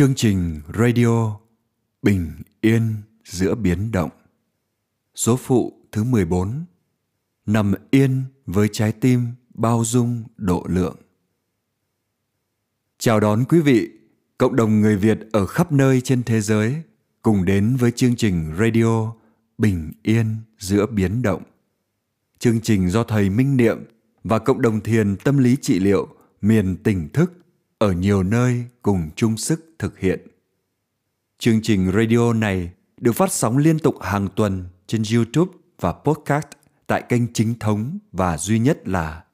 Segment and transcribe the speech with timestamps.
[0.00, 1.36] Chương trình radio
[2.02, 2.94] Bình yên
[3.24, 4.10] giữa biến động.
[5.14, 6.64] Số phụ thứ 14
[7.46, 10.96] Nằm yên với trái tim bao dung độ lượng.
[12.98, 13.88] Chào đón quý vị,
[14.38, 16.82] cộng đồng người Việt ở khắp nơi trên thế giới
[17.22, 19.12] cùng đến với chương trình radio
[19.58, 21.42] Bình yên giữa biến động.
[22.38, 23.84] Chương trình do thầy Minh Niệm
[24.24, 26.08] và cộng đồng thiền tâm lý trị liệu
[26.40, 27.39] miền tỉnh thức
[27.80, 30.26] ở nhiều nơi cùng chung sức thực hiện.
[31.38, 36.46] Chương trình radio này được phát sóng liên tục hàng tuần trên YouTube và podcast
[36.86, 39.24] tại kênh chính thống và duy nhất là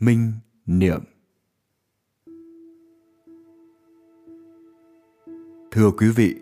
[0.00, 0.32] Minh
[0.66, 1.00] Niệm.
[5.70, 6.34] Thưa quý vị,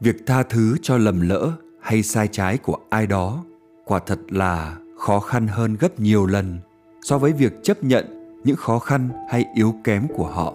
[0.00, 3.44] việc tha thứ cho lầm lỡ hay sai trái của ai đó
[3.84, 6.58] quả thật là khó khăn hơn gấp nhiều lần
[7.02, 8.04] so với việc chấp nhận
[8.44, 10.54] những khó khăn hay yếu kém của họ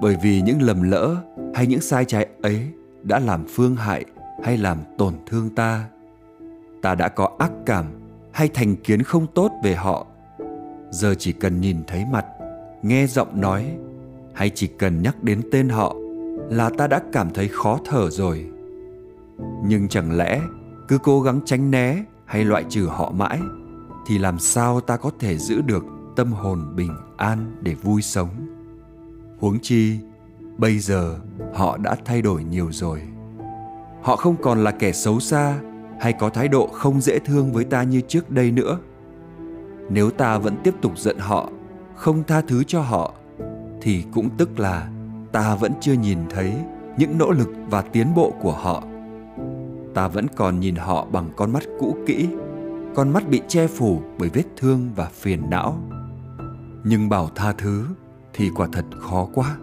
[0.00, 1.16] bởi vì những lầm lỡ
[1.54, 2.70] hay những sai trái ấy
[3.02, 4.04] đã làm phương hại
[4.42, 5.84] hay làm tổn thương ta.
[6.82, 7.84] Ta đã có ác cảm
[8.32, 10.06] hay thành kiến không tốt về họ.
[10.90, 12.26] Giờ chỉ cần nhìn thấy mặt,
[12.82, 13.76] nghe giọng nói,
[14.34, 15.96] hay chỉ cần nhắc đến tên họ
[16.50, 18.46] là ta đã cảm thấy khó thở rồi.
[19.66, 20.40] Nhưng chẳng lẽ
[20.88, 23.40] cứ cố gắng tránh né hay loại trừ họ mãi
[24.06, 25.84] thì làm sao ta có thể giữ được
[26.16, 28.28] tâm hồn bình an để vui sống?
[29.38, 29.98] Huống chi,
[30.58, 31.18] bây giờ
[31.54, 33.02] họ đã thay đổi nhiều rồi.
[34.02, 35.58] Họ không còn là kẻ xấu xa
[36.00, 38.78] hay có thái độ không dễ thương với ta như trước đây nữa.
[39.90, 41.50] Nếu ta vẫn tiếp tục giận họ,
[41.94, 43.14] không tha thứ cho họ,
[43.80, 44.90] thì cũng tức là
[45.32, 46.52] ta vẫn chưa nhìn thấy
[46.98, 48.84] những nỗ lực và tiến bộ của họ.
[49.94, 52.28] Ta vẫn còn nhìn họ bằng con mắt cũ kỹ,
[52.94, 55.78] con mắt bị che phủ bởi vết thương và phiền não.
[56.84, 57.86] Nhưng bảo tha thứ
[58.36, 59.56] thì quả thật khó quá,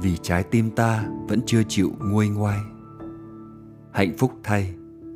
[0.00, 2.58] vì trái tim ta vẫn chưa chịu nguôi ngoai.
[3.92, 4.74] Hạnh phúc thay,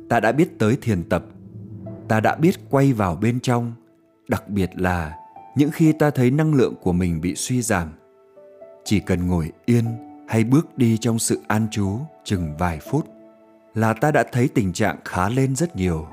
[0.09, 1.25] ta đã biết tới thiền tập,
[2.07, 3.73] ta đã biết quay vào bên trong,
[4.27, 5.17] đặc biệt là
[5.55, 7.89] những khi ta thấy năng lượng của mình bị suy giảm.
[8.83, 9.85] Chỉ cần ngồi yên
[10.27, 13.07] hay bước đi trong sự an trú chừng vài phút
[13.75, 16.07] là ta đã thấy tình trạng khá lên rất nhiều.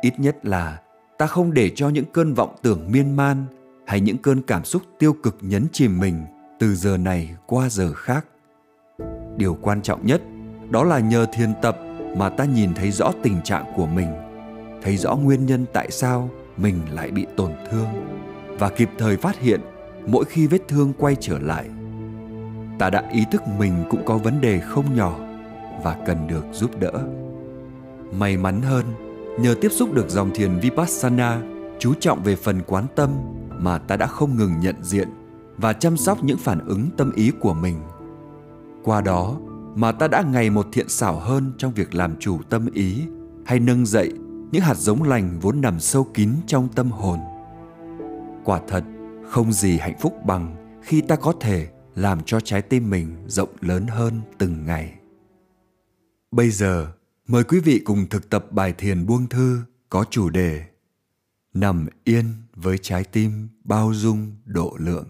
[0.00, 0.80] Ít nhất là
[1.18, 3.44] ta không để cho những cơn vọng tưởng miên man
[3.86, 6.24] hay những cơn cảm xúc tiêu cực nhấn chìm mình
[6.58, 8.26] từ giờ này qua giờ khác.
[9.36, 10.22] Điều quan trọng nhất,
[10.70, 11.78] đó là nhờ thiền tập
[12.16, 14.08] mà ta nhìn thấy rõ tình trạng của mình,
[14.82, 17.86] thấy rõ nguyên nhân tại sao mình lại bị tổn thương,
[18.58, 19.60] và kịp thời phát hiện
[20.06, 21.68] mỗi khi vết thương quay trở lại,
[22.78, 25.18] ta đã ý thức mình cũng có vấn đề không nhỏ
[25.82, 26.92] và cần được giúp đỡ.
[28.12, 28.84] May mắn hơn,
[29.40, 31.40] nhờ tiếp xúc được dòng thiền vipassana,
[31.78, 33.10] chú trọng về phần quán tâm
[33.58, 35.08] mà ta đã không ngừng nhận diện
[35.56, 37.80] và chăm sóc những phản ứng tâm ý của mình.
[38.84, 39.36] Qua đó
[39.74, 43.02] mà ta đã ngày một thiện xảo hơn trong việc làm chủ tâm ý
[43.46, 44.12] hay nâng dậy
[44.52, 47.18] những hạt giống lành vốn nằm sâu kín trong tâm hồn.
[48.44, 48.84] Quả thật,
[49.28, 53.48] không gì hạnh phúc bằng khi ta có thể làm cho trái tim mình rộng
[53.60, 54.94] lớn hơn từng ngày.
[56.30, 56.92] Bây giờ,
[57.28, 59.58] mời quý vị cùng thực tập bài thiền buông thư
[59.90, 60.64] có chủ đề
[61.56, 62.24] nằm yên
[62.54, 65.06] với trái tim bao dung độ lượng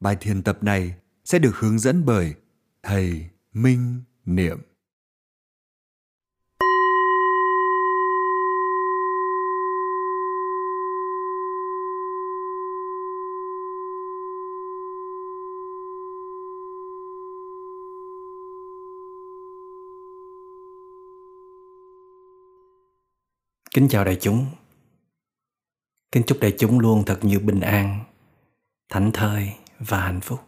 [0.00, 0.94] bài thiền tập này
[1.24, 2.34] sẽ được hướng dẫn bởi
[2.82, 4.58] thầy minh niệm
[23.74, 24.46] Kính chào đại chúng.
[26.12, 28.00] Kính chúc đại chúng luôn thật nhiều bình an,
[28.88, 30.38] thảnh thơi và hạnh phúc.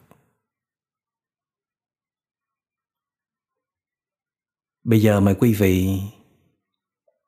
[4.84, 6.00] Bây giờ mời quý vị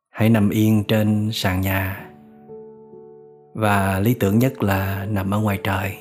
[0.08, 2.10] hãy nằm yên trên sàn nhà
[3.55, 5.96] và lý tưởng nhất là nằm ở ngoài trời.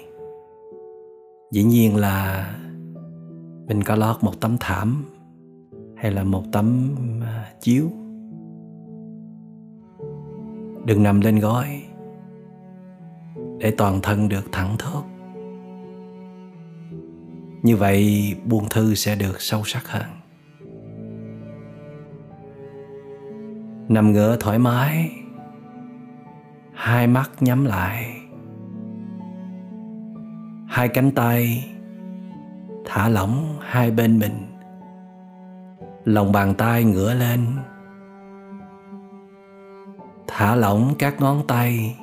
[1.52, 2.50] Dĩ nhiên là
[3.68, 5.06] mình có lót một tấm thảm
[5.98, 7.90] hay là một tấm à, chiếu
[10.86, 11.85] đừng nằm lên gối
[13.58, 15.04] để toàn thân được thẳng thốt.
[17.64, 20.06] Như vậy, buông thư sẽ được sâu sắc hơn.
[23.90, 25.12] Nằm ngửa thoải mái,
[26.74, 28.22] hai mắt nhắm lại.
[30.68, 31.70] Hai cánh tay
[32.86, 34.58] thả lỏng hai bên mình.
[36.06, 37.46] Lòng bàn tay ngửa lên.
[40.28, 41.96] Thả lỏng các ngón tay.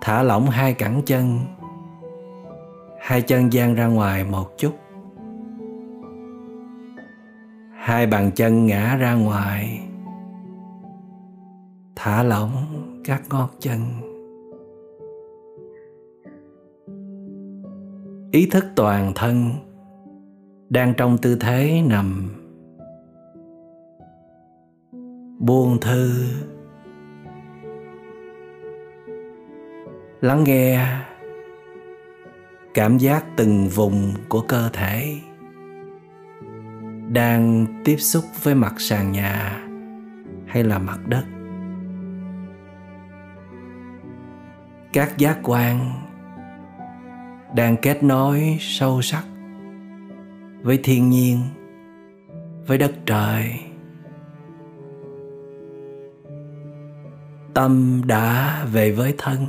[0.00, 1.38] Thả lỏng hai cẳng chân.
[3.00, 4.72] Hai chân dang ra ngoài một chút.
[7.74, 9.80] Hai bàn chân ngã ra ngoài.
[11.96, 12.52] Thả lỏng
[13.04, 13.80] các ngón chân.
[18.32, 19.50] Ý thức toàn thân
[20.68, 22.34] đang trong tư thế nằm.
[25.38, 26.12] Buông thư
[30.20, 30.86] lắng nghe
[32.74, 35.16] cảm giác từng vùng của cơ thể
[37.08, 39.64] đang tiếp xúc với mặt sàn nhà
[40.46, 41.24] hay là mặt đất.
[44.92, 45.80] Các giác quan
[47.54, 49.24] đang kết nối sâu sắc
[50.62, 51.40] với thiên nhiên,
[52.66, 53.60] với đất trời.
[57.54, 59.46] Tâm đã về với thân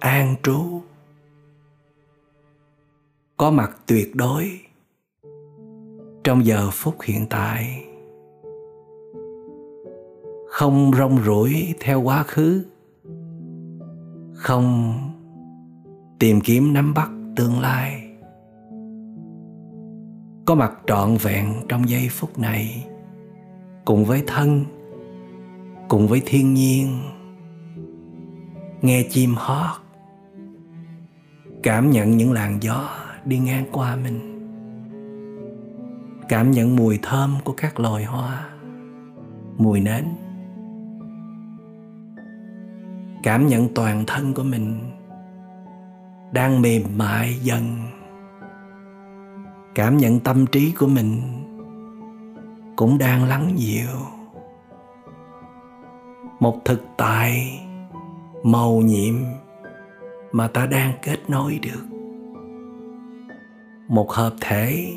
[0.00, 0.80] an trú.
[3.36, 4.60] Có mặt tuyệt đối
[6.24, 7.84] trong giờ phút hiện tại.
[10.48, 12.64] Không rong ruổi theo quá khứ.
[14.34, 14.94] Không
[16.18, 18.04] tìm kiếm nắm bắt tương lai.
[20.44, 22.86] Có mặt trọn vẹn trong giây phút này,
[23.84, 24.64] cùng với thân,
[25.88, 26.98] cùng với thiên nhiên.
[28.82, 29.87] Nghe chim hót
[31.62, 32.88] cảm nhận những làn gió
[33.24, 34.20] đi ngang qua mình.
[36.28, 38.48] Cảm nhận mùi thơm của các loài hoa,
[39.58, 40.04] mùi nến.
[43.22, 44.78] Cảm nhận toàn thân của mình
[46.32, 47.62] đang mềm mại dần.
[49.74, 51.20] Cảm nhận tâm trí của mình
[52.76, 53.88] cũng đang lắng dịu.
[56.40, 57.60] Một thực tại
[58.42, 59.14] màu nhiệm
[60.32, 61.96] mà ta đang kết nối được.
[63.88, 64.96] Một hợp thể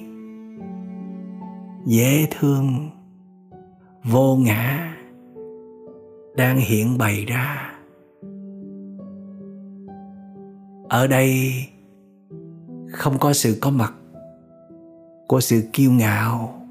[1.86, 2.90] dễ thương,
[4.04, 4.96] vô ngã
[6.36, 7.72] đang hiện bày ra.
[10.90, 11.54] Ở đây
[12.92, 13.94] không có sự có mặt
[15.28, 16.66] của sự kiêu ngạo,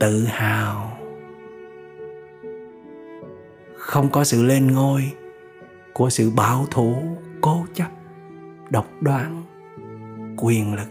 [0.00, 0.98] tự hào.
[3.76, 5.12] Không có sự lên ngôi
[5.92, 6.94] của sự bảo thủ
[7.42, 7.88] cố chấp,
[8.70, 9.42] độc đoán,
[10.36, 10.88] quyền lực.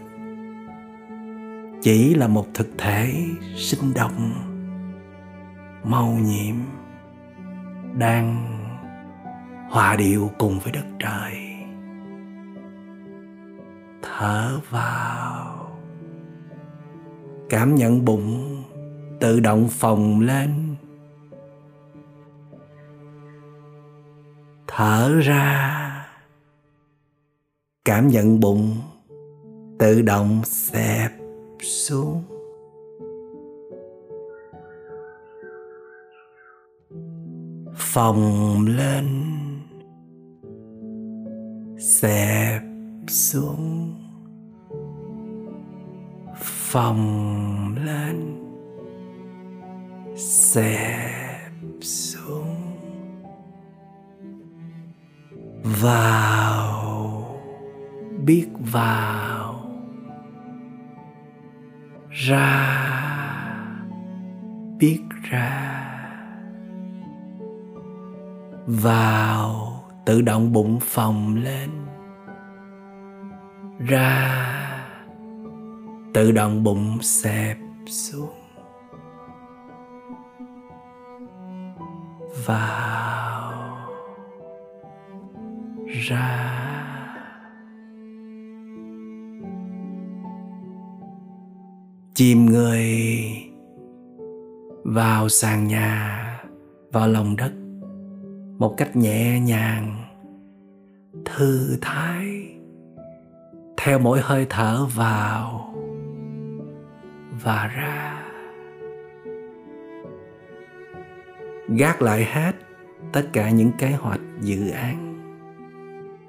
[1.82, 3.26] Chỉ là một thực thể
[3.56, 4.32] sinh động,
[5.84, 6.54] màu nhiệm,
[7.98, 8.36] đang
[9.70, 11.54] hòa điệu cùng với đất trời.
[14.02, 15.70] Thở vào,
[17.50, 18.62] cảm nhận bụng
[19.20, 20.76] tự động phồng lên.
[24.66, 25.91] Thở ra
[27.84, 28.76] cảm nhận bụng
[29.78, 31.12] tự động xẹp
[31.62, 32.22] xuống.
[37.76, 39.06] Phồng lên,
[41.78, 42.62] xẹp
[43.08, 43.94] xuống.
[46.44, 48.44] Phồng lên,
[50.16, 51.42] xẹp
[51.80, 52.56] xuống.
[55.82, 57.21] Vào
[58.24, 59.54] biết vào.
[62.10, 62.78] Ra,
[64.78, 65.00] biết
[65.30, 65.78] ra.
[68.66, 71.70] Vào, tự động bụng phồng lên.
[73.78, 74.46] Ra,
[76.14, 78.38] tự động bụng xẹp xuống.
[82.46, 83.52] Vào,
[85.86, 86.41] ra.
[92.14, 92.80] Chìm người
[94.84, 96.18] vào sàn nhà,
[96.92, 97.52] vào lòng đất
[98.58, 100.04] một cách nhẹ nhàng,
[101.24, 102.56] thư thái,
[103.76, 105.74] theo mỗi hơi thở vào
[107.44, 108.24] và ra.
[111.68, 112.52] Gác lại hết
[113.12, 115.20] tất cả những kế hoạch dự án,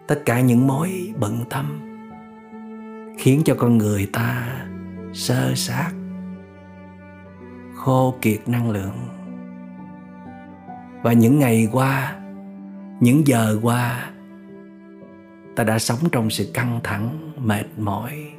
[0.07, 1.79] tất cả những mối bận tâm,
[3.17, 4.63] khiến cho con người ta
[5.13, 5.91] sơ sát,
[7.75, 8.97] khô kiệt năng lượng.
[11.03, 12.19] Và những ngày qua,
[12.99, 14.11] những giờ qua,
[15.55, 18.33] ta đã sống trong sự căng thẳng, mệt mỏi.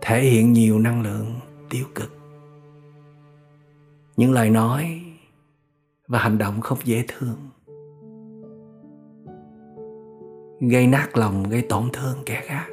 [0.00, 1.34] Thể hiện nhiều năng lượng
[1.70, 2.18] tiêu cực.
[4.16, 5.02] Những lời nói
[6.08, 7.36] và hành động không dễ thương
[10.60, 12.66] gây nát lòng, gây tổn thương kẻ khác.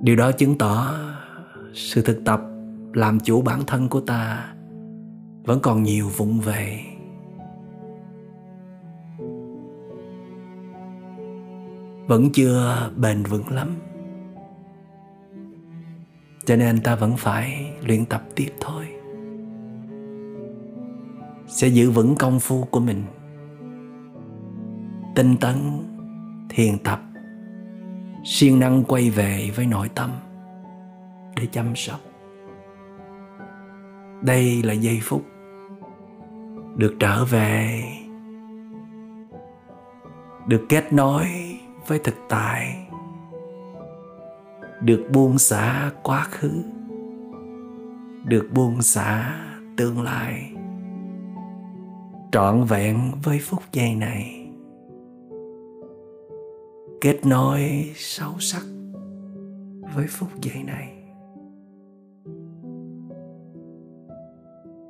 [0.00, 0.94] Điều đó chứng tỏ
[1.74, 2.40] sự thực tập
[2.92, 4.54] làm chủ bản thân của ta
[5.44, 6.80] vẫn còn nhiều vụng về.
[12.06, 13.76] Vẫn chưa bền vững lắm.
[16.44, 19.01] Cho nên ta vẫn phải luyện tập tiếp thôi
[21.52, 23.02] sẽ giữ vững công phu của mình.
[25.14, 25.56] Tinh tấn,
[26.48, 27.00] thiền tập,
[28.24, 30.10] siêng năng quay về với nội tâm
[31.36, 32.00] để chăm sóc.
[34.22, 35.22] Đây là giây phút
[36.76, 37.84] được trở về,
[40.46, 41.26] được kết nối
[41.86, 42.86] với thực tại,
[44.80, 46.62] được buông xả quá khứ,
[48.24, 49.34] được buông xả
[49.76, 50.51] tương lai
[52.32, 54.48] trọn vẹn với phút giây này.
[57.00, 58.62] Kết nối sâu sắc
[59.94, 60.92] với phút giây này.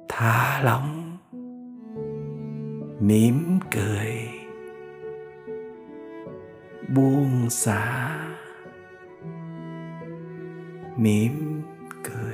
[0.08, 1.18] Thả lỏng,
[3.00, 4.28] mỉm cười,
[6.94, 8.16] buông xả,
[10.96, 11.62] mỉm
[12.04, 12.31] cười.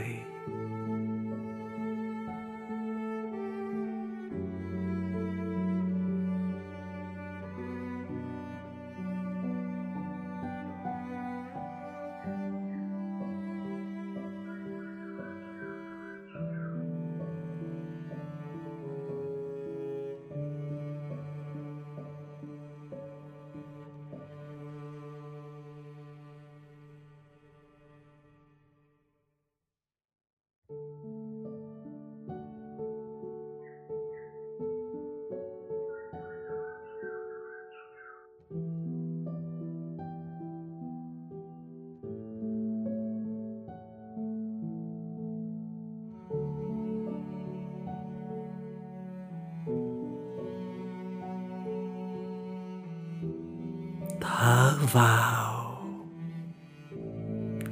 [54.20, 55.58] Thở vào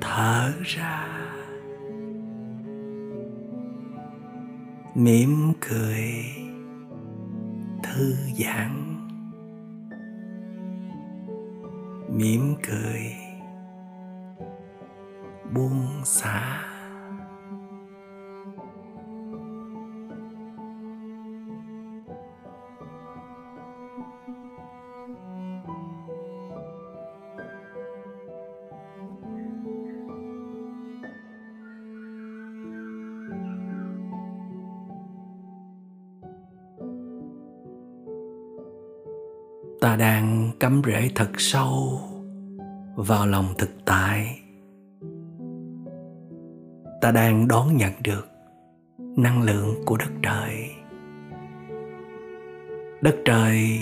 [0.00, 1.08] thở ra.
[4.94, 6.24] Mỉm cười
[7.82, 8.92] thư giãn.
[12.08, 13.12] Mỉm cười
[15.54, 16.65] buông xả.
[39.96, 42.00] Ta đang cắm rễ thật sâu
[42.96, 44.40] vào lòng thực tại.
[47.00, 48.28] Ta đang đón nhận được
[48.98, 50.70] năng lượng của đất trời.
[53.00, 53.80] Đất trời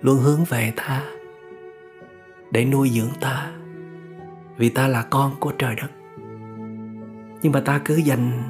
[0.00, 1.02] luôn hướng về ta
[2.52, 3.52] để nuôi dưỡng ta,
[4.56, 5.90] vì ta là con của trời đất.
[7.42, 8.42] Nhưng mà ta cứ dành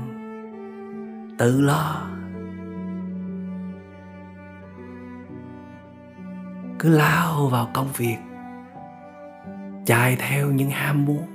[1.39, 2.11] tự lo
[6.79, 8.17] cứ lao vào công việc,
[9.87, 11.27] chạy theo những ham muốn,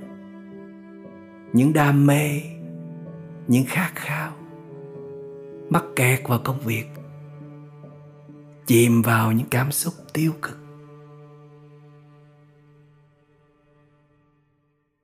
[1.52, 2.40] những đam mê,
[3.48, 4.32] những khát khao,
[5.70, 6.84] mắc kẹt vào công việc,
[8.66, 10.58] chìm vào những cảm xúc tiêu cực.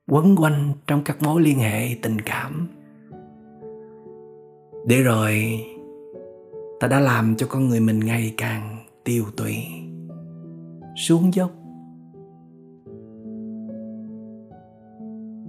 [0.07, 2.67] Quấn quanh trong các mối liên hệ tình cảm.
[4.87, 5.59] Để rồi,
[6.79, 9.55] ta đã làm cho con người mình ngày càng tiêu tụy
[10.99, 11.51] xuống dốc.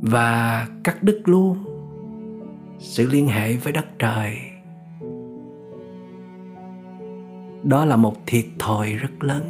[0.03, 1.59] Và cắt đứt luôn
[2.79, 4.39] sự liên hệ với đất trời.
[7.63, 9.43] Đó là một thiệt thòi rất lớn.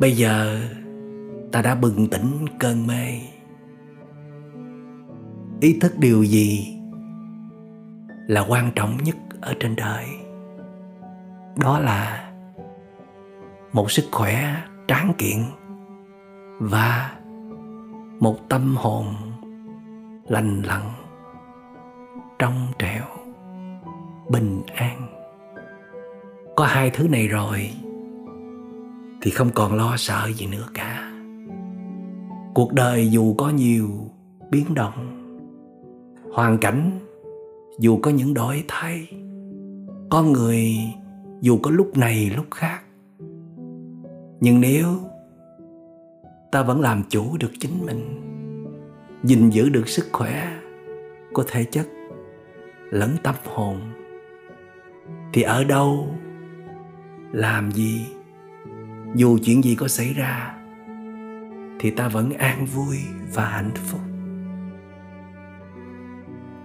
[0.00, 0.60] Bây giờ
[1.52, 3.20] ta đã bừng tỉnh cơn mê.
[5.60, 6.78] Ý thức điều gì
[8.26, 10.21] là quan trọng nhất ở trên đời?
[11.56, 12.32] Đó là
[13.72, 14.56] một sức khỏe
[14.88, 15.38] tráng kiện
[16.58, 17.16] và
[18.20, 19.06] một tâm hồn
[20.28, 20.82] lành lặn
[22.38, 23.04] trong trẻo,
[24.30, 25.06] bình an.
[26.56, 27.70] Có hai thứ này rồi
[29.22, 31.12] thì không còn lo sợ gì nữa cả.
[32.54, 33.88] Cuộc đời dù có nhiều
[34.50, 35.28] biến động,
[36.32, 36.98] hoàn cảnh
[37.78, 39.08] dù có những đổi thay,
[40.10, 40.76] con người
[41.42, 42.80] dù có lúc này, lúc khác.
[44.40, 44.86] Nhưng nếu
[46.52, 48.20] ta vẫn làm chủ được chính mình,
[49.24, 50.52] gìn giữ được sức khỏe
[51.32, 51.88] của thể chất,
[52.90, 53.80] lẫn tâm hồn,
[55.32, 56.14] thì ở đâu,
[57.32, 58.06] làm gì,
[59.14, 60.54] dù chuyện gì có xảy ra,
[61.80, 62.98] thì ta vẫn an vui
[63.34, 64.00] và hạnh phúc.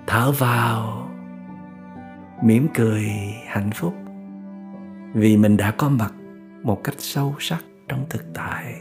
[0.08, 1.10] Thở vào,
[2.44, 3.10] mỉm cười
[3.48, 3.94] hạnh phúc
[5.14, 6.14] vì mình đã có mặt
[6.64, 8.76] một cách sâu sắc trong thực tại.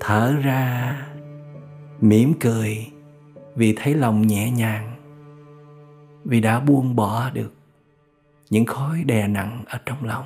[0.00, 0.96] Thở ra,
[2.00, 2.86] mỉm cười
[3.54, 4.94] vì thấy lòng nhẹ nhàng,
[6.24, 7.52] vì đã buông bỏ được
[8.50, 10.24] những khối đè nặng ở trong lòng.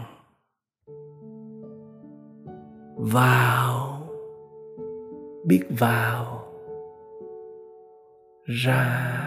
[2.97, 4.09] Vào,
[5.47, 6.45] biết vào,
[8.45, 9.19] ra,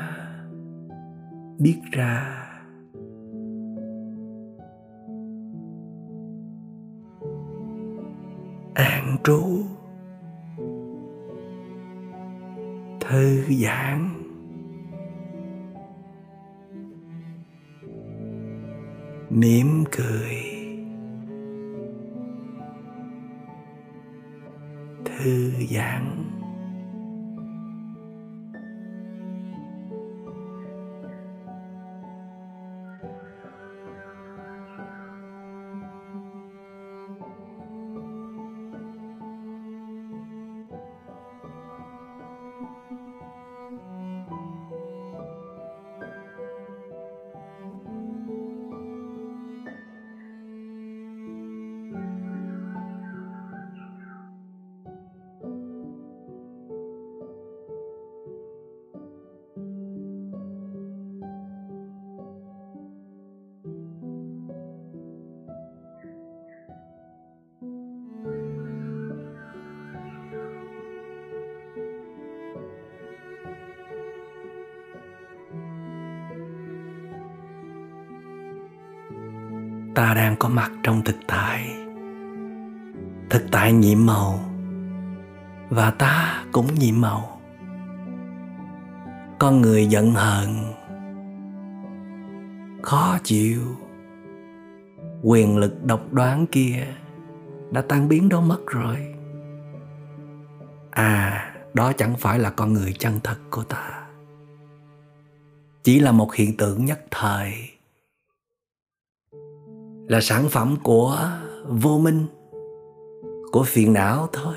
[1.60, 2.45] biết ra.
[8.76, 9.66] An trú.
[13.00, 14.10] Thư giãn.
[19.30, 20.36] Mỉm cười.
[25.06, 26.25] Thư giãn.
[81.06, 81.76] Thực tại.
[83.30, 84.40] Thực tại nhiệm màu.
[85.70, 87.42] Và ta cũng nhiệm màu.
[89.40, 90.74] Con người giận hờn.
[92.82, 93.62] Khó chịu.
[95.24, 96.88] Quyền lực độc đoán kia
[97.72, 99.16] đã tan biến đâu mất rồi.
[100.92, 104.04] À đó chẳng phải là con người chân thật của ta.
[105.84, 107.54] Chỉ là một hiện tượng nhất thời
[110.08, 111.30] là sản phẩm của
[111.68, 112.26] vô minh,
[113.52, 114.56] của phiền não thôi.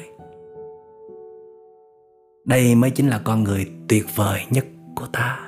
[2.44, 5.40] Đây mới chính là con người tuyệt vời nhất của ta.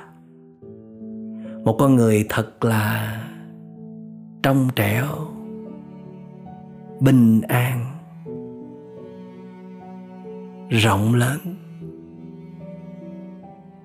[1.63, 3.17] Một con người thật là
[4.43, 5.05] trong trẻo,
[6.99, 7.85] bình an,
[10.69, 11.39] rộng lớn.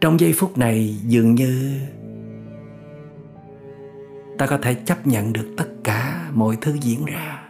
[0.00, 1.80] Trong giây phút này dường như
[4.38, 7.42] ta có thể chấp nhận được tất cả mọi thứ diễn ra.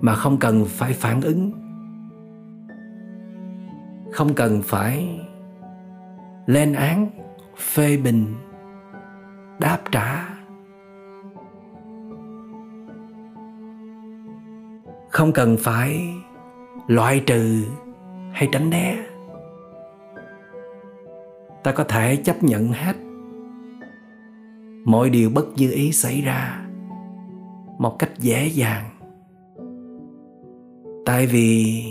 [0.00, 1.52] Mà không cần phải phản ứng.
[4.12, 5.20] Không cần phải
[6.46, 7.10] lên án,
[7.56, 8.34] phê bình,
[9.58, 10.28] đáp trả.
[15.10, 16.14] Không cần phải
[16.86, 17.64] loại trừ
[18.32, 18.96] hay tránh né.
[21.62, 22.96] Ta có thể chấp nhận hết
[24.84, 26.66] mọi điều bất như ý xảy ra
[27.78, 28.84] một cách dễ dàng.
[31.06, 31.82] Tại vì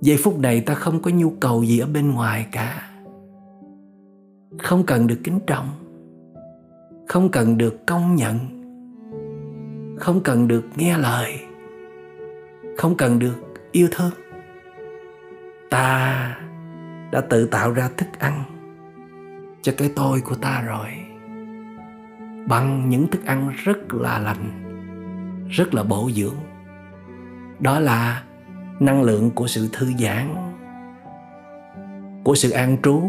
[0.00, 2.90] giây phút này ta không có nhu cầu gì ở bên ngoài cả.
[4.58, 5.68] Không cần được kính trọng,
[7.08, 8.38] không cần được công nhận,
[9.98, 11.38] không cần được nghe lời,
[12.76, 13.36] không cần được
[13.72, 14.12] yêu thương.
[15.70, 16.36] Ta
[17.12, 18.42] đã tự tạo ra thức ăn
[19.62, 20.88] cho cái tôi của ta rồi
[22.48, 24.66] bằng những thức ăn rất là lành,
[25.50, 26.36] rất là bổ dưỡng.
[27.58, 28.22] Đó là
[28.80, 30.34] năng lượng của sự thư giãn,
[32.24, 33.02] của sự an trú,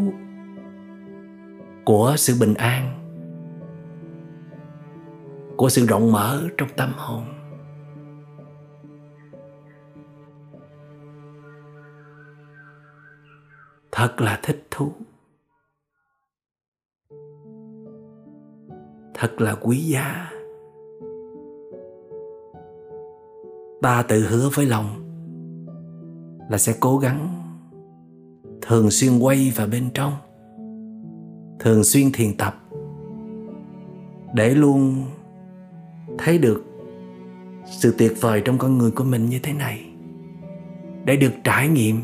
[1.86, 2.98] của sự bình an,
[5.58, 7.26] của sự rộng mở trong tâm hồn.
[13.92, 14.94] Thật là thích thú.
[19.22, 20.32] Thật là quý giá.
[23.82, 24.88] Ta tự hứa với lòng
[26.50, 27.30] là sẽ cố gắng
[28.62, 30.14] thường xuyên quay vào bên trong,
[31.60, 32.56] thường xuyên thiền tập
[34.34, 35.04] để luôn
[36.18, 36.64] thấy được
[37.66, 39.86] sự tuyệt vời trong con người của mình như thế này,
[41.06, 42.02] để được trải nghiệm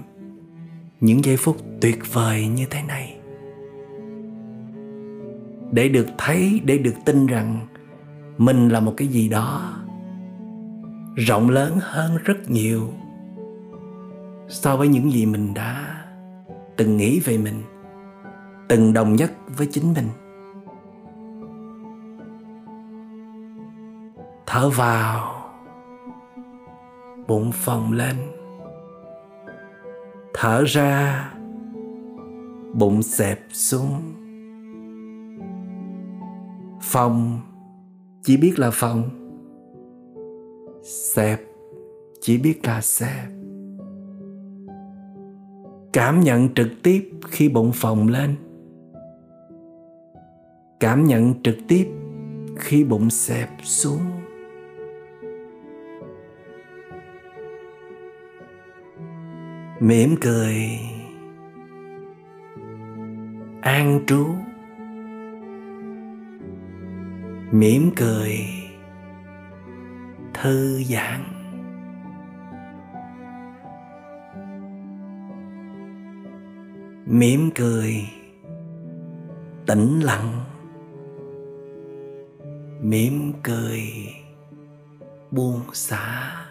[1.00, 3.17] những giây phút tuyệt vời như thế này
[5.72, 7.68] để được thấy, để được tin rằng
[8.38, 9.74] mình là một cái gì đó
[11.16, 12.90] rộng lớn hơn rất nhiều
[14.50, 16.04] so với những gì mình đã
[16.78, 17.64] từng nghĩ về mình,
[18.68, 20.08] từng đồng nhất với chính mình.
[24.46, 25.34] Thở vào,
[27.28, 28.16] bụng phồng lên.
[30.34, 31.30] Thở ra,
[32.74, 34.17] bụng xẹp xuống
[36.92, 37.40] phòng
[38.24, 39.10] chỉ biết là phòng
[40.84, 41.42] xẹp
[42.22, 43.38] chỉ biết là xẹp
[45.98, 48.36] cảm nhận trực tiếp khi bụng phồng lên.
[50.80, 51.88] Cảm nhận trực tiếp
[52.58, 54.00] khi bụng xẹp xuống.
[59.80, 60.56] Mỉm cười.
[63.62, 64.26] An trú.
[67.60, 68.40] Mỉm cười
[70.34, 71.24] thư giãn.
[77.06, 78.10] Mỉm cười
[79.66, 80.44] tĩnh lặng.
[82.82, 83.82] Mỉm cười
[85.32, 86.47] buông xả.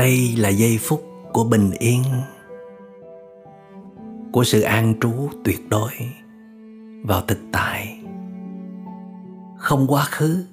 [0.00, 2.02] Đây là giây phút của bình yên,
[4.32, 5.12] của sự an trú
[5.44, 5.90] tuyệt đối
[7.04, 8.00] vào thực tại.
[9.56, 10.44] Không quá khứ,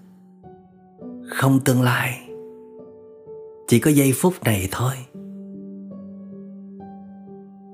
[1.30, 2.30] không tương lai,
[3.68, 4.94] chỉ có giây phút này thôi.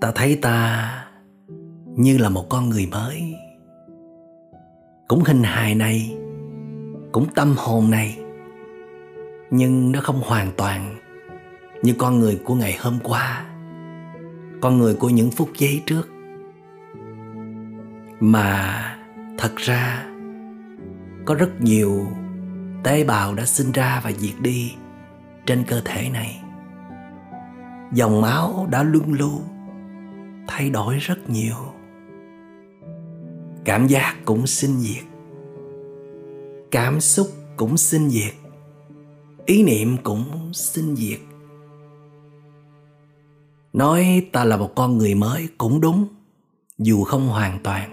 [0.02, 0.90] Ta thấy ta
[1.86, 3.36] như là một con người mới.
[5.08, 6.18] Cũng hình hài này,
[7.12, 8.18] cũng tâm hồn này,
[9.52, 11.03] nhưng nó không hoàn toàn
[11.84, 13.46] như con người của ngày hôm qua,
[14.62, 16.10] con người của những phút giây trước.
[18.20, 18.80] Mà
[19.38, 20.06] thật ra,
[21.26, 22.08] có rất nhiều
[22.84, 24.74] tế bào đã sinh ra và diệt đi
[25.46, 26.42] trên cơ thể này.
[27.94, 29.42] Dòng máu đã luân lưu,
[30.48, 31.56] thay đổi rất nhiều.
[33.66, 35.04] Cảm giác cũng sinh diệt.
[36.72, 38.34] Cảm xúc cũng sinh diệt.
[39.46, 41.20] Ý niệm cũng sinh diệt
[43.74, 46.08] nói ta là một con người mới cũng đúng,
[46.78, 47.90] dù không hoàn toàn.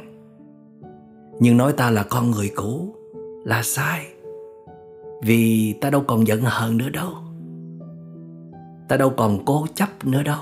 [1.41, 2.95] Nhưng nói ta là con người cũ
[3.45, 4.07] là sai,
[5.23, 7.13] vì ta đâu còn giận hờn nữa đâu.
[8.89, 10.41] Ta đâu còn cố chấp nữa đâu.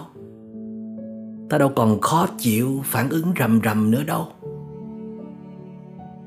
[1.51, 4.27] Ta đâu còn khó chịu phản ứng rầm rầm nữa đâu.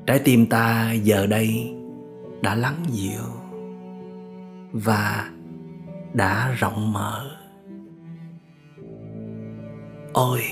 [0.06, 1.74] Trái tim ta giờ đây
[2.42, 3.22] đã lắng dịu
[4.72, 5.30] và
[6.12, 7.41] đã rộng mở
[10.12, 10.42] ôi,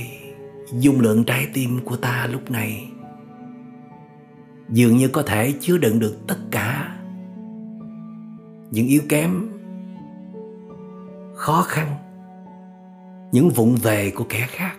[0.72, 2.88] dung lượng trái tim của ta lúc này
[4.68, 6.96] dường như có thể chứa đựng được tất cả
[8.70, 9.48] những yếu kém,
[11.34, 11.86] khó khăn,
[13.32, 14.76] những vụng về của kẻ khác.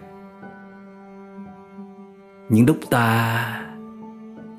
[2.49, 3.45] Những lúc ta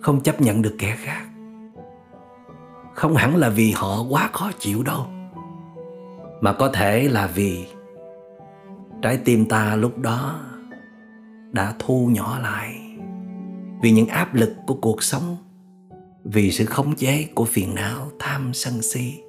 [0.01, 1.27] không chấp nhận được kẻ khác,
[2.95, 5.07] không hẳn là vì họ quá khó chịu đâu,
[6.41, 7.67] mà có thể là vì
[9.03, 10.41] trái tim ta lúc đó
[11.53, 12.83] đã thu nhỏ lại
[13.83, 15.37] vì những áp lực của cuộc sống,
[16.25, 19.21] vì sự khống chế của phiền não tham sân si,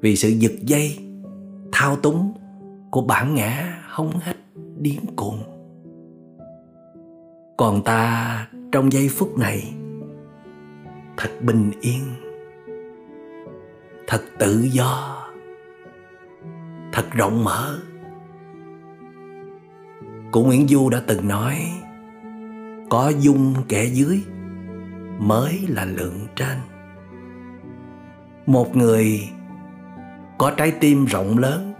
[0.00, 0.98] vì sự giật dây,
[1.72, 2.32] thao túng
[2.90, 4.36] của bản ngã hống hách
[4.78, 5.42] điên cuồng.
[7.56, 9.74] Còn ta trong giây phút này
[11.16, 12.02] thật bình yên,
[14.06, 15.22] thật tự do,
[16.92, 17.78] thật rộng mở
[20.30, 21.72] cụ nguyễn du đã từng nói,
[22.90, 24.22] có dung kẻ dưới
[25.18, 26.58] mới là lượng trên.
[28.46, 29.20] Một người
[30.38, 31.74] có trái tim rộng lớn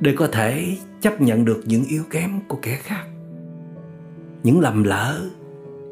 [0.00, 3.04] để có thể chấp nhận được những yếu kém của kẻ khác,
[4.42, 5.30] những lầm lỡ,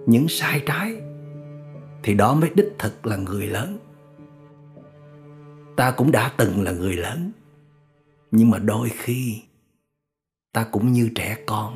[0.07, 0.97] những sai trái,
[2.03, 3.79] thì đó mới đích thực là người lớn.
[5.77, 7.31] Ta cũng đã từng là người lớn,
[8.31, 9.43] nhưng mà đôi khi
[10.59, 11.73] ta cũng như trẻ con.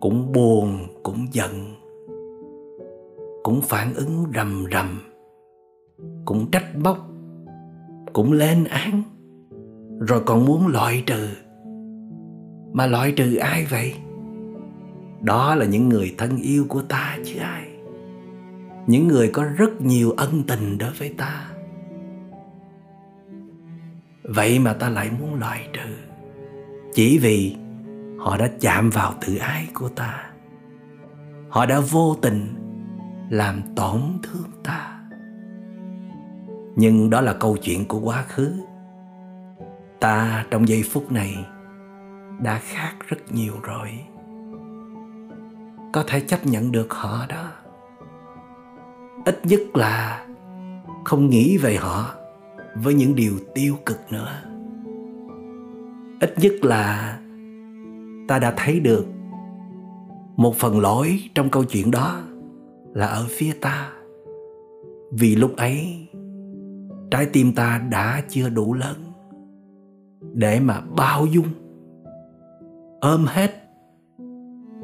[0.00, 1.74] Cũng buồn, cũng giận,
[3.42, 5.00] cũng phản ứng rầm rầm,
[6.24, 7.08] cũng trách móc
[8.12, 9.02] cũng lên án.
[10.08, 11.28] Rồi còn muốn loại trừ.
[12.72, 13.94] Mà loại trừ ai vậy?
[15.20, 17.68] Đó là những người thân yêu của ta chứ ai.
[18.86, 21.50] Những người có rất nhiều ân tình đối với ta.
[24.22, 26.11] Vậy mà ta lại muốn loại trừ
[26.92, 27.56] chỉ vì
[28.18, 30.30] họ đã chạm vào tự ái của ta.
[31.48, 32.54] Họ đã vô tình
[33.30, 35.00] làm tổn thương ta.
[36.76, 38.52] Nhưng đó là câu chuyện của quá khứ.
[40.00, 41.46] Ta trong giây phút này
[42.40, 43.88] đã khác rất nhiều rồi.
[45.92, 47.50] Có thể chấp nhận được họ đó.
[49.24, 50.26] Ít nhất là
[51.04, 52.14] không nghĩ về họ
[52.76, 54.51] với những điều tiêu cực nữa
[56.22, 57.18] ít nhất là
[58.28, 59.06] ta đã thấy được
[60.36, 62.20] một phần lỗi trong câu chuyện đó
[62.94, 63.92] là ở phía ta.
[65.12, 66.08] Vì lúc ấy,
[67.10, 68.96] trái tim ta đã chưa đủ lớn
[70.32, 71.48] để mà bao dung,
[73.00, 73.50] ôm hết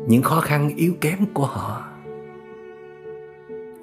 [0.09, 1.89] những khó khăn yếu kém của họ.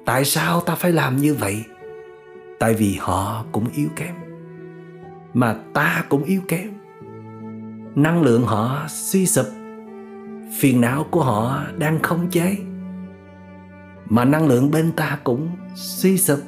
[0.04, 1.64] Tại sao ta phải làm như vậy?
[2.58, 4.14] Tại vì họ cũng yếu kém,
[5.34, 6.75] mà ta cũng yếu kém
[7.96, 9.46] năng lượng họ suy sụp,
[10.58, 12.56] phiền não của họ đang không chế.
[14.06, 16.38] Mà năng lượng bên ta cũng suy sụp,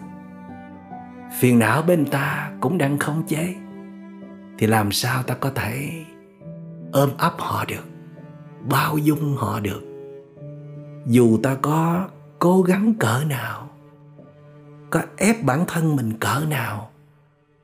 [1.39, 3.55] phiền não bên ta cũng đang không chế.
[4.59, 6.05] Thì làm sao ta có thể
[6.93, 7.85] ôm ấp họ được,
[8.71, 9.83] bao dung họ được?
[11.07, 12.09] Dù ta có
[12.39, 13.69] cố gắng cỡ nào,
[14.91, 16.91] có ép bản thân mình cỡ nào,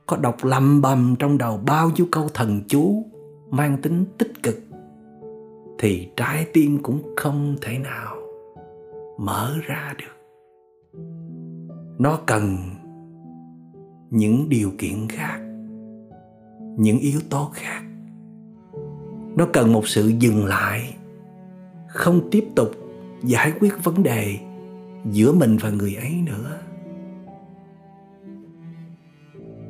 [0.05, 3.05] có đọc lầm bầm trong đầu bao nhiêu câu thần chú
[3.49, 4.55] mang tính tích cực,
[5.79, 8.15] thì trái tim cũng không thể nào
[9.17, 10.15] mở ra được.
[11.99, 12.57] Nó cần
[14.09, 15.39] những điều kiện khác,
[16.77, 17.81] những yếu tố khác.
[19.37, 20.95] Nó cần một sự dừng lại,
[21.87, 22.71] không tiếp tục
[23.23, 24.37] giải quyết vấn đề
[25.11, 26.59] giữa mình và người ấy nữa.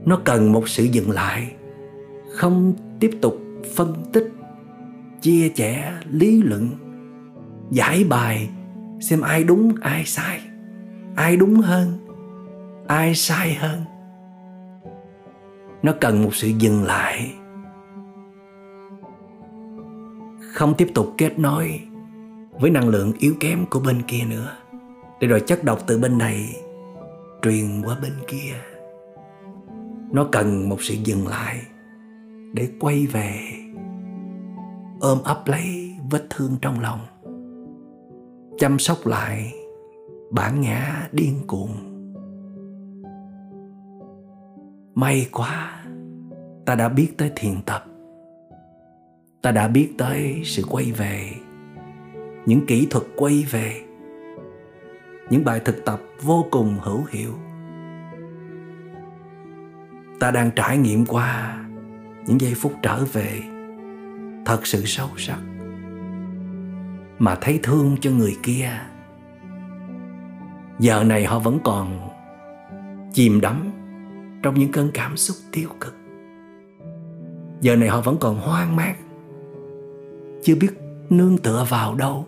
[0.06, 1.56] Nó cần một sự dừng lại,
[2.32, 3.38] không tiếp tục
[3.76, 4.32] phân tích,
[5.22, 6.70] chia sẻ, lý luận,
[7.72, 8.50] giải bài,
[9.00, 10.42] xem ai đúng, ai sai,
[11.16, 12.00] ai đúng hơn,
[12.88, 13.82] ai sai hơn.
[15.84, 17.34] Nó cần một sự dừng lại.
[20.54, 21.82] Không tiếp tục kết nối
[22.60, 24.52] với năng lượng yếu kém của bên kia nữa.
[25.20, 26.56] Để rồi chất độc từ bên này
[27.42, 28.54] truyền qua bên kia.
[30.12, 31.62] Nó cần một sự dừng lại
[32.56, 33.40] để quay về,
[35.00, 37.00] ôm ấp lấy vết thương trong lòng,
[38.58, 39.54] chăm sóc lại
[40.32, 41.72] bản ngã điên cuồng.
[44.96, 45.84] May quá,
[46.66, 47.86] ta đã biết tới thiền tập,
[49.42, 51.30] ta đã biết tới sự quay về,
[52.46, 53.82] những kỹ thuật quay về,
[55.30, 57.34] những bài thực tập vô cùng hữu hiệu.
[60.20, 61.65] Ta đang trải nghiệm qua
[62.28, 63.42] những giây phút trở về
[64.46, 65.40] thật sự sâu sắc
[67.20, 68.70] mà thấy thương cho người kia.
[70.80, 72.10] Giờ này họ vẫn còn
[73.14, 73.72] chìm đắm
[74.44, 75.96] trong những cơn cảm xúc tiêu cực.
[77.62, 78.96] Giờ này họ vẫn còn hoang mang,
[80.44, 80.72] chưa biết
[81.10, 82.28] nương tựa vào đâu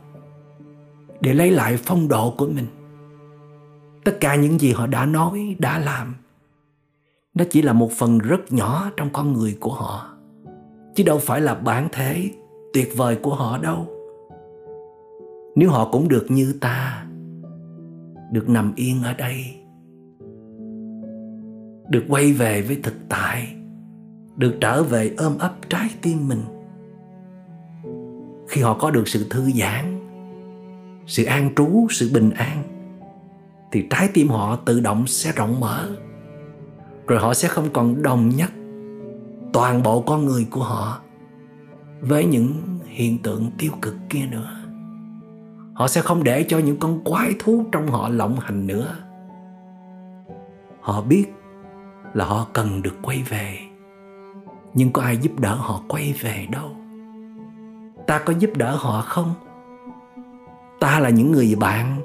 [1.21, 2.67] để lấy lại phong độ của mình.
[4.03, 6.15] Tất cả những gì họ đã nói, đã làm
[7.37, 10.17] nó chỉ là một phần rất nhỏ trong con người của họ.
[10.95, 12.31] Chứ đâu phải là bản thể
[12.73, 13.87] tuyệt vời của họ đâu.
[15.55, 17.05] Nếu họ cũng được như ta,
[18.31, 19.55] được nằm yên ở đây,
[21.89, 23.55] được quay về với thực tại,
[24.35, 26.43] được trở về ôm ấp trái tim mình,
[28.47, 30.09] khi họ có được sự thư giãn,
[31.05, 32.63] sự an trú, sự bình an,
[33.71, 35.89] thì trái tim họ tự động sẽ rộng mở
[37.07, 38.49] rồi họ sẽ không còn đồng nhất
[39.53, 40.99] toàn bộ con người của họ
[42.01, 42.53] với những
[42.85, 44.51] hiện tượng tiêu cực kia nữa.
[45.73, 48.95] Họ sẽ không để cho những con quái thú trong họ lộng hành nữa.
[50.81, 51.25] Họ biết
[52.13, 53.57] là họ cần được quay về,
[54.73, 56.69] nhưng có ai giúp đỡ họ quay về đâu?
[58.07, 59.33] Ta có giúp đỡ họ không?
[60.79, 62.01] Ta là những người bạn,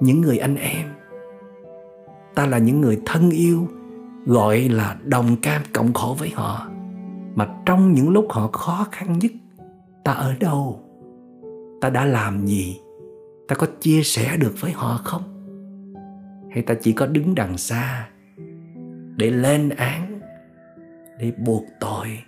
[0.00, 0.86] những người anh em.
[2.34, 3.68] Ta là những người thân yêu
[4.26, 6.66] gọi là đồng cam cộng khổ với họ.
[7.34, 9.32] Mà trong những lúc họ khó khăn nhất,
[10.04, 10.80] ta ở đâu?
[11.80, 12.80] Ta đã làm gì?
[13.48, 15.22] Ta có chia sẻ được với họ không?
[16.50, 18.08] Hay ta chỉ có đứng đằng xa
[19.16, 20.20] để lên án,
[21.18, 22.18] để buộc tội,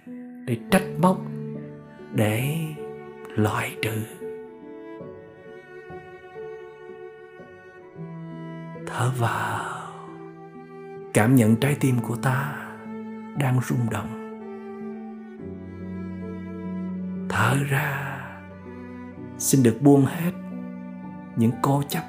[0.46, 1.20] để trách móc,
[2.14, 2.58] để
[3.36, 4.02] loại trừ?
[8.86, 9.85] Thở vào
[11.16, 12.56] cảm nhận trái tim của ta
[13.38, 14.08] đang rung động.
[17.28, 18.18] Thở ra,
[19.38, 20.32] xin được buông hết
[21.36, 22.02] những cố chấp,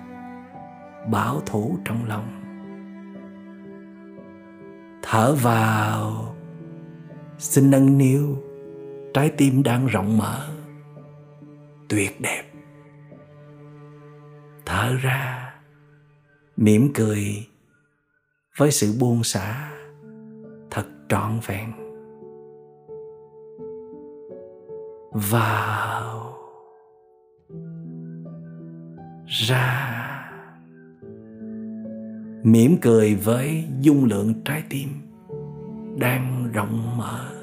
[1.09, 2.27] bảo thủ trong lòng.
[5.01, 6.35] Thở vào,
[7.37, 8.37] xin nâng niu,
[9.13, 10.47] trái tim đang rộng mở,
[11.89, 12.43] tuyệt đẹp.
[14.65, 15.53] Thở ra,
[16.57, 17.47] mỉm cười
[18.57, 19.71] với sự buông xả
[20.71, 21.71] thật trọn vẹn.
[25.11, 26.33] Vào.
[29.25, 29.93] Ra.
[32.43, 34.89] Mỉm cười với dung lượng trái tim
[35.99, 37.36] đang rộng mở.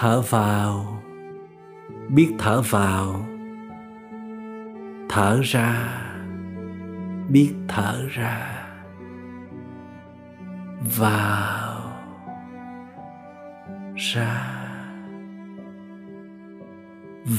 [0.00, 1.02] Thở vào.
[2.08, 3.26] Biết thở vào,
[5.08, 5.74] thở ra.
[7.28, 8.64] Biết thở ra.
[10.98, 11.80] Vào.
[13.96, 14.54] Ra.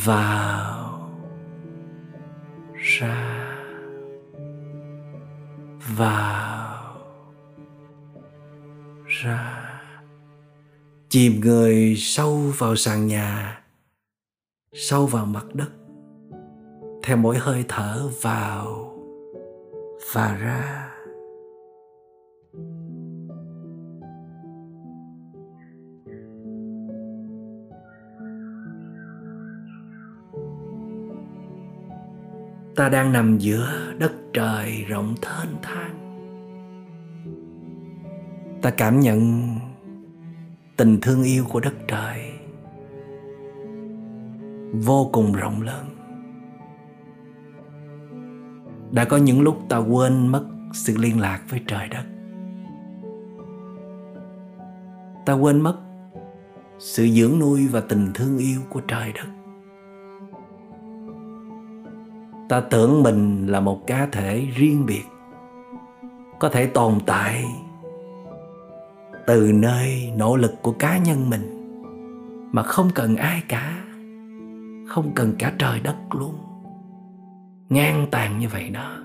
[0.06, 1.10] Vào.
[2.74, 3.56] Ra.
[5.98, 6.49] Vào.
[11.10, 13.62] Chìm người sâu vào sàn nhà,
[14.74, 15.70] sâu vào mặt đất.
[17.04, 18.96] Theo mỗi hơi thở vào
[20.14, 20.90] và ra.
[32.76, 35.96] Ta đang nằm giữa đất trời rộng thênh thang.
[38.62, 39.50] Ta cảm nhận
[40.80, 42.32] tình thương yêu của đất trời.
[44.74, 45.86] Vô cùng rộng lớn.
[48.92, 52.04] Đã có những lúc ta quên mất sự liên lạc với trời đất.
[55.26, 55.78] Ta quên mất
[56.80, 59.28] sự dưỡng nuôi và tình thương yêu của trời đất.
[62.50, 65.06] Ta tưởng mình là một cá thể riêng biệt,
[66.40, 67.46] có thể tồn tại
[69.30, 71.74] từ nơi nỗ lực của cá nhân mình,
[72.52, 73.84] mà không cần ai cả,
[74.88, 76.36] không cần cả trời đất luôn.
[77.70, 78.98] Ngang tàn như vậy đó.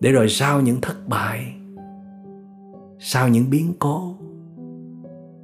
[0.00, 1.54] Để rồi sau những thất bại,
[2.98, 4.14] sau những biến cố,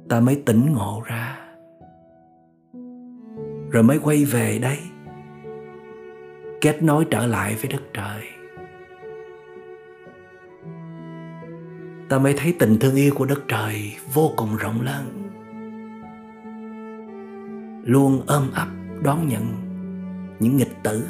[0.09, 1.37] ta mới tỉnh ngộ ra.
[3.71, 4.77] Rồi mới quay về đây,
[6.61, 8.38] kết nối trở lại với đất trời.
[12.09, 15.29] Ta mới thấy tình thương yêu của đất trời vô cùng rộng lớn.
[17.83, 18.67] Luôn ôm ấp
[19.03, 19.45] đón nhận
[20.39, 21.07] những nghịch tử,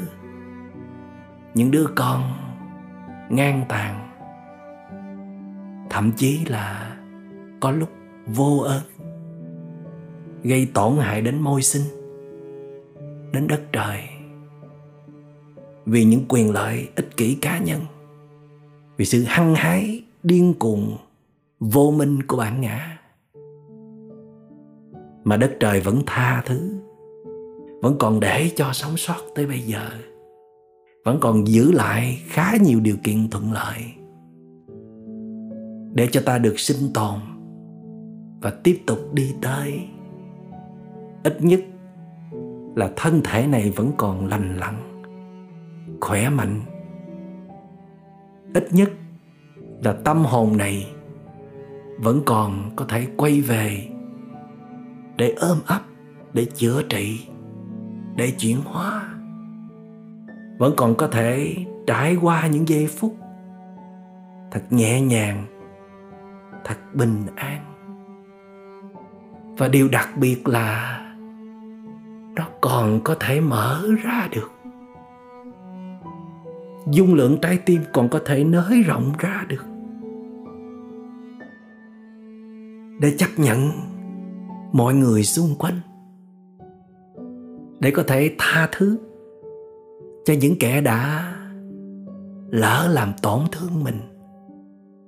[1.54, 2.24] những đứa con
[3.30, 4.06] ngang tàn.
[5.90, 6.98] Thậm chí là
[7.60, 7.90] có lúc
[8.28, 8.82] vô ơn,
[10.44, 11.84] gây tổn hại đến môi sinh,
[13.34, 14.00] đến đất trời.
[15.86, 17.82] Vì những quyền lợi ích kỷ cá nhân,
[18.98, 20.98] vì sự hăng hái điên cuồng,
[21.60, 22.98] vô minh của bản ngã.
[25.24, 26.80] Mà đất trời vẫn tha thứ,
[27.82, 29.90] vẫn còn để cho sống sót tới bây giờ,
[31.06, 33.94] vẫn còn giữ lại khá nhiều điều kiện thuận lợi
[35.94, 37.20] để cho ta được sinh tồn
[38.42, 39.88] và tiếp tục đi tới.
[41.24, 41.60] Ít nhất
[42.76, 45.04] là thân thể này vẫn còn lành lặn,
[46.02, 46.62] khỏe mạnh.
[48.54, 48.90] Ít nhất
[49.84, 50.92] là tâm hồn này
[51.98, 53.88] vẫn còn có thể quay về
[55.18, 55.82] để ôm ấp,
[56.34, 57.28] để chữa trị,
[58.16, 59.16] để chuyển hóa.
[60.58, 61.56] Vẫn còn có thể
[61.88, 63.16] trải qua những giây phút
[64.52, 65.46] thật nhẹ nhàng,
[66.64, 67.66] thật bình an.
[69.58, 71.00] Và điều đặc biệt là
[72.36, 74.52] nó còn có thể mở ra được.
[76.88, 79.66] Dung lượng trái tim còn có thể nới rộng ra được.
[83.00, 83.72] Để chấp nhận
[84.74, 85.80] mọi người xung quanh.
[87.80, 88.98] Để có thể tha thứ
[90.26, 91.34] cho những kẻ đã
[92.50, 94.00] lỡ làm tổn thương mình,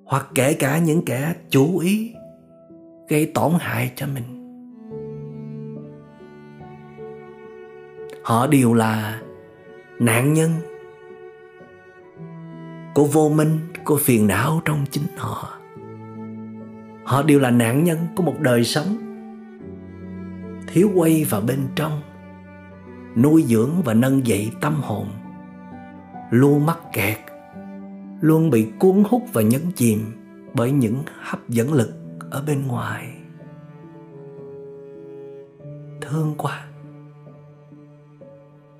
[0.05, 2.13] hoặc kể cả những kẻ chú ý
[3.09, 4.23] gây tổn hại cho mình.
[8.23, 9.21] Họ đều là
[9.99, 10.51] nạn nhân
[12.95, 15.60] của vô minh, của phiền não trong chính họ
[17.11, 18.97] họ đều là nạn nhân của một đời sống
[20.67, 22.01] thiếu quay vào bên trong,
[23.15, 25.07] nuôi dưỡng và nâng dậy tâm hồn.
[26.29, 27.17] Luôn mắc kẹt,
[28.21, 29.99] luôn bị cuốn hút và nhấn chìm
[30.53, 31.93] bởi những hấp dẫn lực
[32.29, 33.13] ở bên ngoài.
[36.01, 36.65] Thương quá.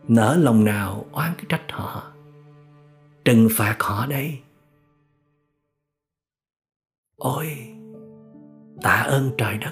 [0.08, 2.12] Nỡ lòng nào oán trách họ,
[3.26, 4.40] trừng phạt họ đây.
[7.18, 7.61] Ôi
[8.82, 9.72] tạ ơn trời đất.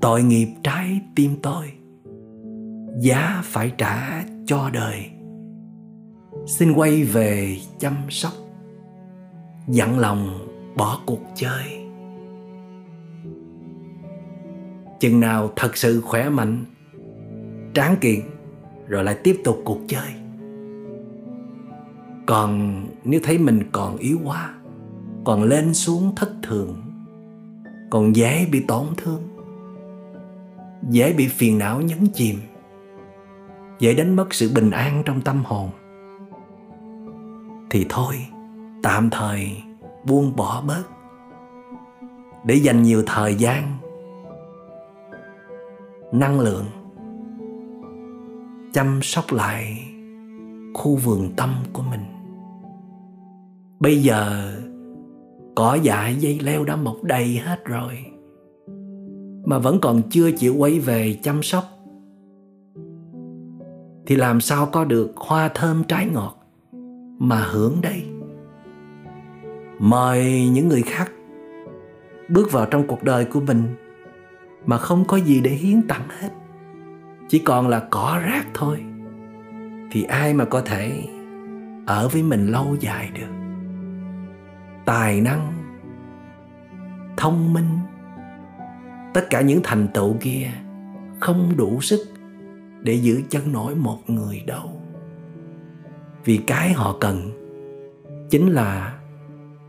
[0.00, 1.72] Tội nghiệp trái tim tôi,
[3.00, 5.10] giá phải trả cho đời.
[6.46, 8.32] Xin quay về chăm sóc,
[9.68, 11.80] dặn lòng bỏ cuộc chơi.
[15.00, 16.64] Chừng nào thật sự khỏe mạnh,
[17.74, 18.20] tráng kiện,
[18.86, 20.23] rồi lại tiếp tục cuộc chơi
[22.26, 24.54] còn nếu thấy mình còn yếu quá,
[25.24, 26.76] còn lên xuống thất thường,
[27.90, 29.22] còn dễ bị tổn thương,
[30.90, 32.36] dễ bị phiền não nhấn chìm,
[33.78, 35.70] dễ đánh mất sự bình an trong tâm hồn,
[37.70, 38.14] thì thôi,
[38.82, 39.56] tạm thời
[40.04, 40.82] buông bỏ bớt.
[42.44, 43.78] Để dành nhiều thời gian,
[46.12, 46.64] năng lượng,
[48.72, 49.90] chăm sóc lại
[50.74, 52.13] khu vườn tâm của mình
[53.84, 54.52] bây giờ,
[55.54, 57.98] cỏ dại dây leo đã mọc đầy hết rồi,
[59.44, 61.64] mà vẫn còn chưa chịu quay về chăm sóc.
[64.06, 66.36] Thì làm sao có được hoa thơm trái ngọt
[67.18, 68.02] mà hưởng đây?
[69.78, 71.12] Mời những người khác
[72.28, 73.62] bước vào trong cuộc đời của mình
[74.66, 76.30] mà không có gì để hiến tặng hết.
[77.28, 78.78] Chỉ còn là cỏ rác thôi,
[79.90, 81.02] thì ai mà có thể
[81.86, 83.43] ở với mình lâu dài được?
[84.84, 85.52] Tài năng,
[87.16, 87.78] thông minh.
[89.14, 90.50] Tất cả những thành tựu kia
[91.20, 92.06] không đủ sức
[92.80, 94.80] để giữ chân nổi một người đâu.
[96.24, 97.30] Vì cái họ cần
[98.30, 98.98] chính là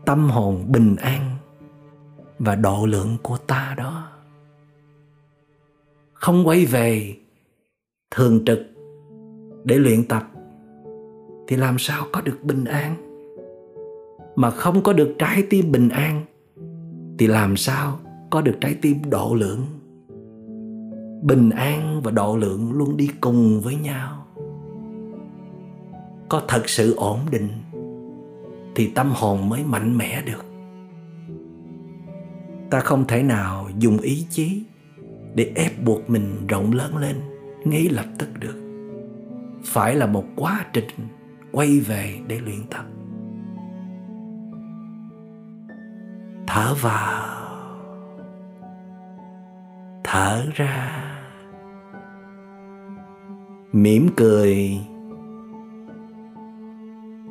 [0.04, 1.36] tâm hồn bình an
[2.38, 4.08] và độ lượng của ta đó.
[6.12, 7.16] Không quay về
[8.10, 8.58] thường trực
[9.64, 10.22] để luyện tập
[11.48, 13.05] thì làm sao có được bình an?
[14.36, 16.24] Mà không có được trái tim bình an,
[17.18, 17.98] thì làm sao
[18.30, 19.66] có được trái tim độ lượng?
[21.22, 24.26] Bình an và độ lượng luôn đi cùng với nhau.
[26.28, 27.48] Có thật sự ổn định,
[28.74, 30.44] thì tâm hồn mới mạnh mẽ được.
[32.70, 34.62] Ta không thể nào dùng ý chí
[35.34, 37.16] để ép buộc mình rộng lớn lên
[37.64, 38.62] ngay lập tức được.
[39.64, 40.88] Phải là một quá trình
[41.52, 42.84] quay về để luyện tập.
[46.46, 47.36] Thở vào.
[50.04, 51.02] Thở ra.
[53.72, 54.80] Mỉm cười.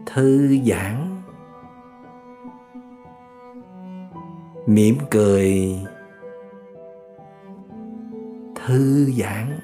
[0.06, 1.22] Thư giãn.
[4.66, 5.80] Mỉm cười.
[8.56, 9.60] Thư giãn.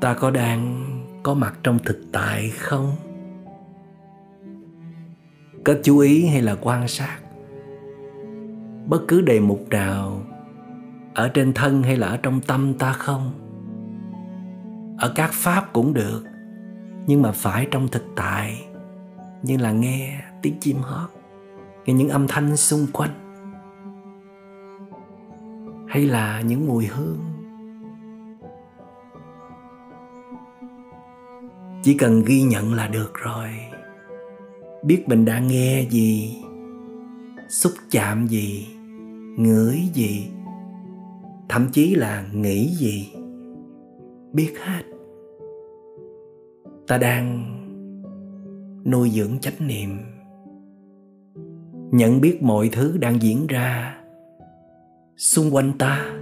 [0.00, 0.86] Ta có đang
[1.22, 2.96] có mặt trong thực tại không?
[5.64, 7.18] Có chú ý hay là quan sát?
[8.86, 10.22] Bất cứ đề mục nào
[11.14, 13.32] ở trên thân hay là ở trong tâm ta không?
[14.98, 16.22] Ở các pháp cũng được,
[17.06, 18.64] nhưng mà phải trong thực tại,
[19.42, 21.10] như là nghe tiếng chim hót,
[21.86, 23.10] nghe những âm thanh xung quanh,
[25.88, 27.29] hay là những mùi hương.
[31.82, 33.48] Chỉ cần ghi nhận là được rồi.
[34.82, 36.36] Biết mình đã nghe gì,
[37.48, 38.66] xúc chạm gì,
[39.36, 40.26] ngửi gì,
[41.48, 43.12] thậm chí là nghĩ gì,
[44.32, 44.82] biết hết.
[46.86, 47.56] Ta đang
[48.84, 49.98] nuôi dưỡng chánh niệm.
[51.90, 53.96] Nhận biết mọi thứ đang diễn ra
[55.16, 56.12] xung quanh ta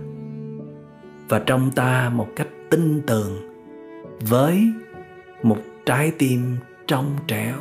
[1.29, 3.33] và trong ta một cách tin tưởng
[4.29, 4.73] với
[5.43, 7.57] một trái tim trong trẻo.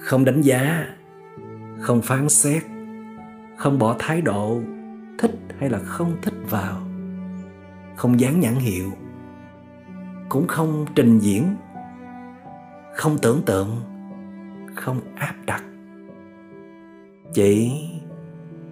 [0.00, 0.86] Không đánh giá,
[1.80, 2.62] không phán xét,
[3.56, 4.60] không bỏ thái độ,
[5.18, 6.80] thích hay là không thích vào,
[7.96, 8.90] không dán nhãn hiệu,
[10.28, 11.56] cũng không trình diễn,
[12.94, 13.80] không tưởng tượng,
[14.74, 15.64] không áp đặt.
[17.34, 17.72] Chỉ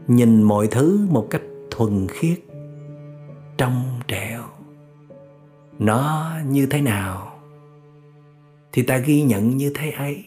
[0.07, 2.41] nhìn mọi thứ một cách thuần khiết,
[3.57, 4.43] trong trẻo.
[5.79, 7.34] Nó như thế nào?
[8.75, 10.25] Thì ta ghi nhận như thế ấy.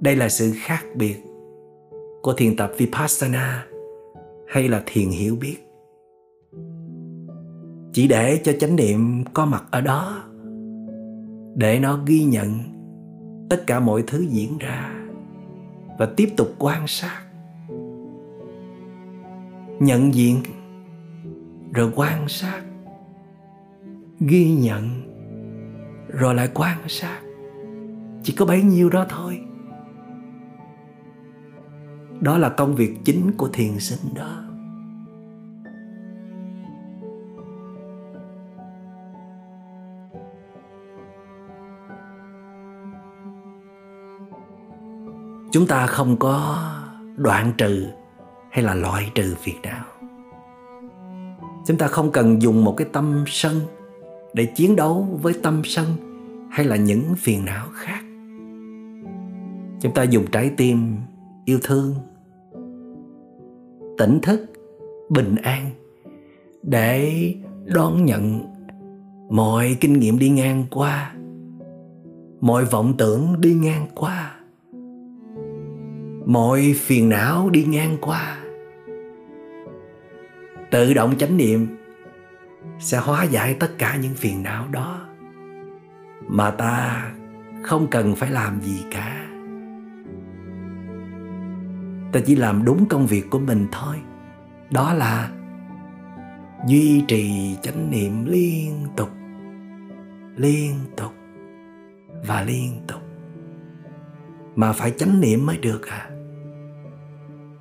[0.00, 1.16] Đây là sự khác biệt
[2.22, 3.66] của thiền tập vipassana
[4.48, 5.56] hay là thiền hiểu biết.
[7.92, 10.24] Chỉ để cho chánh niệm có mặt ở đó,
[11.54, 12.58] để nó ghi nhận
[13.50, 15.08] tất cả mọi thứ diễn ra
[15.98, 17.22] và tiếp tục quan sát,
[19.80, 20.42] nhận diện,
[21.72, 22.67] rồi quan sát
[24.20, 25.02] ghi nhận
[26.08, 27.20] rồi lại quan sát.
[28.22, 29.40] Chỉ có bấy nhiêu đó thôi.
[32.20, 34.44] Đó là công việc chính của thiền sinh đó.
[45.52, 46.58] Chúng ta không có
[47.16, 47.86] đoạn trừ
[48.50, 49.84] hay là loại trừ việc nào
[51.68, 53.60] chúng ta không cần dùng một cái tâm sân
[54.34, 55.86] để chiến đấu với tâm sân
[56.50, 58.00] hay là những phiền não khác.
[59.80, 60.96] Chúng ta dùng trái tim
[61.44, 61.94] yêu thương,
[63.98, 64.52] tỉnh thức,
[65.10, 65.70] bình an
[66.62, 68.40] để đón nhận
[69.30, 71.14] mọi kinh nghiệm đi ngang qua,
[72.40, 74.34] mọi vọng tưởng đi ngang qua,
[76.26, 78.38] mọi phiền não đi ngang qua.
[80.70, 81.66] Tự động chánh niệm
[82.78, 85.00] sẽ hóa giải tất cả những phiền não đó.
[86.28, 87.04] Mà ta
[87.62, 89.26] không cần phải làm gì cả.
[92.12, 93.96] Ta chỉ làm đúng công việc của mình thôi.
[94.70, 95.30] Đó là
[96.66, 99.08] duy trì chánh niệm liên tục
[100.36, 101.12] liên tục
[102.26, 103.00] và liên tục.
[104.56, 106.10] Mà phải chánh niệm mới được à.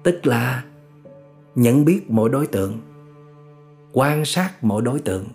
[0.03, 0.63] Tức là
[1.55, 2.79] nhận biết mỗi đối tượng
[3.93, 5.25] quan sát mỗi đối tượng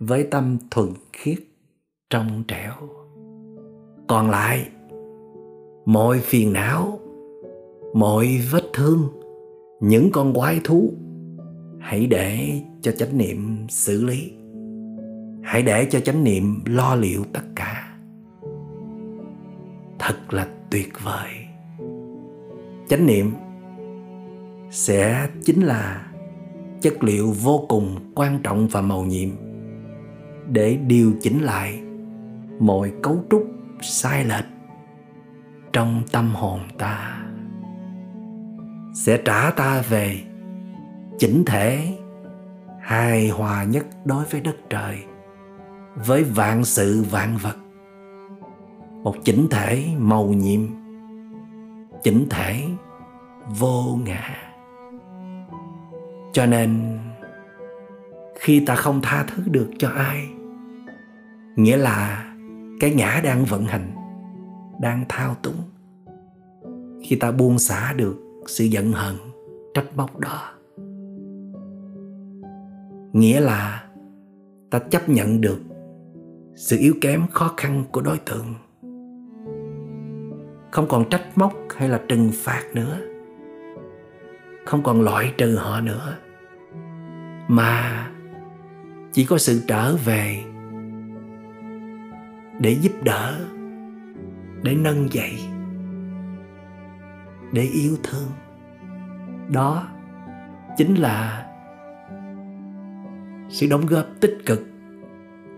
[0.00, 1.38] với tâm thuần khiết
[2.10, 2.72] trong trẻo.
[4.06, 4.68] Còn lại,
[5.84, 6.98] mọi phiền não,
[7.94, 9.08] mọi vết thương,
[9.80, 10.92] những con quái thú,
[11.80, 14.32] hãy để cho chánh niệm xử lý.
[15.42, 17.98] Hãy để cho chánh niệm lo liệu tất cả.
[19.98, 21.30] Thật là tuyệt vời.
[22.88, 23.32] Chánh niệm
[24.70, 26.05] sẽ chính là
[26.80, 29.28] chất liệu vô cùng quan trọng và màu nhiệm.
[30.48, 31.82] Để điều chỉnh lại,
[32.60, 33.46] mọi cấu trúc
[33.82, 34.44] sai lệch
[35.72, 37.22] trong tâm hồn ta
[38.94, 40.20] sẽ trả ta về
[41.18, 41.98] chỉnh thể
[42.80, 45.04] hài hòa nhất đối với đất trời,
[46.06, 47.56] với vạn sự vạn vật.
[49.02, 50.60] Một chỉnh thể màu nhiệm,
[52.02, 52.64] chỉnh thể
[53.58, 54.45] vô ngã
[56.36, 56.98] cho nên,
[58.34, 60.28] khi ta không tha thứ được cho ai,
[61.56, 62.32] nghĩa là
[62.80, 63.92] cái ngã đang vận hành,
[64.80, 65.56] đang thao túng.
[67.02, 68.16] Khi ta buông xả được
[68.46, 69.16] sự giận hờn,
[69.74, 70.52] trách móc đó,
[73.12, 73.84] nghĩa là
[74.70, 75.60] ta chấp nhận được
[76.56, 78.54] sự yếu kém khó khăn của đối tượng.
[80.70, 82.98] Không còn trách móc hay là trừng phạt nữa.
[84.64, 86.16] Không còn loại trừ họ nữa
[87.48, 88.08] mà
[89.12, 90.44] chỉ có sự trở về
[92.60, 93.38] để giúp đỡ,
[94.62, 95.38] để nâng dậy,
[97.52, 98.28] để yêu thương.
[99.52, 99.88] Đó
[100.76, 101.46] chính là
[103.48, 104.62] sự đóng góp tích cực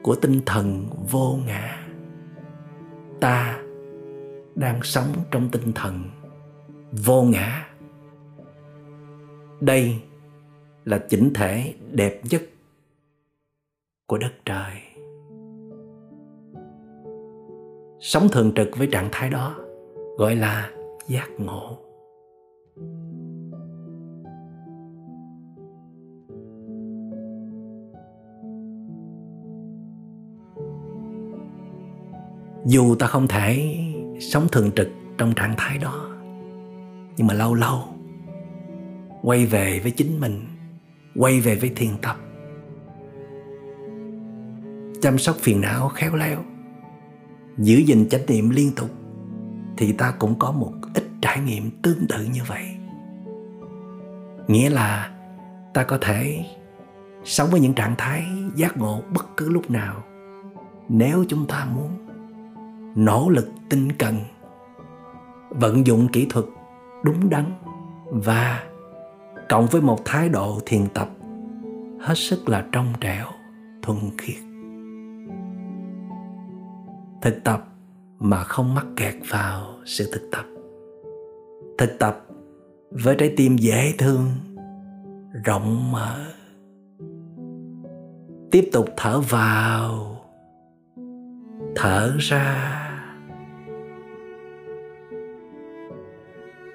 [0.03, 1.79] của tinh thần vô ngã.
[3.21, 3.59] Ta
[4.55, 6.05] đang sống trong tinh thần
[6.93, 7.67] vô ngã.
[9.61, 10.03] Đây
[10.89, 12.43] là chỉnh thể đẹp nhất
[14.07, 14.73] của đất trời.
[18.01, 19.57] Sống thường trực với trạng thái đó
[20.19, 20.71] gọi là
[21.09, 21.79] giác ngộ.
[32.67, 33.77] Dù ta không thể
[34.21, 36.09] sống thường trực trong trạng thái đó,
[37.17, 37.79] nhưng mà lâu lâu
[39.23, 40.58] quay về với chính mình
[41.17, 42.17] quay về với thiền tập
[45.01, 46.39] chăm sóc phiền não khéo léo,
[47.59, 48.91] giữ gìn chánh niệm liên tục,
[49.77, 52.77] thì ta cũng có một ít trải nghiệm tương tự như vậy.
[54.49, 55.11] Nghĩa là
[55.75, 56.45] ta có thể
[57.25, 60.03] sống với những trạng thái giác ngộ bất cứ lúc nào
[60.89, 61.91] nếu chúng ta muốn.
[62.97, 64.15] Nỗ lực tinh cần,
[65.51, 66.45] vận dụng kỹ thuật
[67.05, 67.45] đúng đắn
[68.05, 68.65] và
[69.49, 71.09] cộng với một thái độ thiền tập,
[72.01, 73.27] hết sức là trong trẻo,
[73.83, 74.37] thuần khiết.
[77.23, 77.65] Thực tập
[78.19, 80.45] mà không mắc kẹt vào sự thực tập.
[81.79, 82.27] Thực tập
[82.91, 84.27] với trái tim dễ thương,
[85.45, 86.25] rộng mở.
[88.51, 90.17] Tiếp tục thở vào,
[91.77, 92.75] thở ra.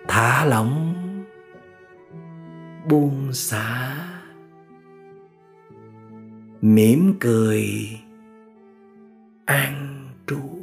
[0.08, 0.93] Thả lỏng
[2.88, 3.96] buông xả.
[6.62, 7.90] Mỉm cười
[9.46, 10.63] an trú